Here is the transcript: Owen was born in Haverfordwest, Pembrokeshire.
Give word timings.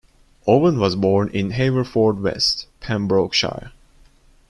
Owen 0.47 0.79
was 0.79 0.95
born 0.95 1.27
in 1.29 1.51
Haverfordwest, 1.51 2.65
Pembrokeshire. 2.79 3.71